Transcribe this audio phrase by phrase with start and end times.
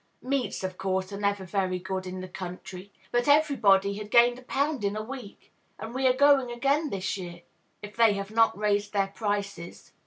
[0.23, 2.91] Meats, of course, are never very good in the country.
[3.11, 7.43] But everybody gained a pound a week; and we are going again this year,
[7.83, 9.91] if they have not raised their prices."